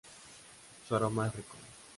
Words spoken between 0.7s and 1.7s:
Su aroma es rico.